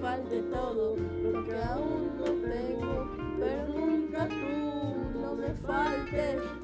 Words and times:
falte 0.00 0.42
todo 0.50 0.96
lo 0.96 1.44
que 1.44 1.62
aún 1.62 2.10
no 2.18 2.24
tengo, 2.24 3.10
pero 3.38 3.68
nunca 3.68 4.28
tú, 4.28 5.20
no 5.20 5.34
me 5.34 5.48
faltes. 5.66 6.59